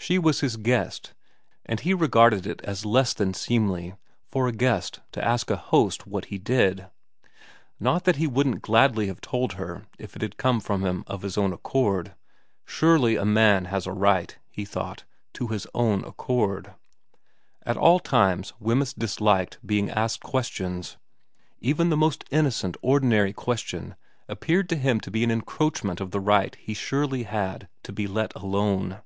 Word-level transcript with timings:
She 0.00 0.16
was 0.18 0.40
his 0.40 0.56
guest, 0.56 1.12
and 1.66 1.80
he 1.80 1.92
regarded 1.92 2.46
it 2.46 2.62
as 2.62 2.86
less 2.86 3.12
than 3.12 3.34
seemly 3.34 3.94
for 4.30 4.48
a 4.48 4.52
guest 4.52 5.00
to 5.12 5.22
ask 5.22 5.50
a 5.50 5.56
host 5.56 6.06
what 6.06 6.26
he 6.26 6.38
did. 6.38 6.86
Not 7.78 8.04
that 8.04 8.16
he 8.16 8.26
wouldn't 8.26 8.62
gladly 8.62 9.08
have 9.08 9.20
told 9.20 9.54
her 9.54 9.84
if 9.98 10.16
it 10.16 10.22
had 10.22 10.38
come 10.38 10.60
from 10.60 10.82
him 10.82 11.04
of 11.06 11.20
his 11.20 11.36
own 11.36 11.52
accord. 11.52 12.14
Surely 12.64 13.16
a 13.16 13.26
man 13.26 13.66
has 13.66 13.86
a 13.86 13.92
right, 13.92 14.38
he 14.48 14.64
thought, 14.64 15.04
to 15.34 15.48
his 15.48 15.66
own 15.74 16.02
accord. 16.06 16.72
At 17.66 17.76
all 17.76 17.98
times 18.00 18.54
Wemyss 18.58 18.94
VERA 18.94 19.04
83 19.04 19.06
disliked 19.06 19.58
being 19.66 19.90
asked 19.90 20.22
questions. 20.22 20.96
Even 21.60 21.90
the 21.90 21.98
most 21.98 22.24
innocent, 22.30 22.78
ordinary 22.80 23.34
question 23.34 23.94
appeared 24.26 24.70
to 24.70 24.76
him 24.76 25.00
to 25.00 25.10
be 25.10 25.22
an 25.22 25.30
encroach 25.30 25.84
ment 25.84 26.00
on 26.00 26.08
the 26.10 26.20
right 26.20 26.54
he 26.54 26.72
surely 26.72 27.24
had 27.24 27.68
to 27.82 27.92
be 27.92 28.06
let 28.06 28.34
alone. 28.34 29.00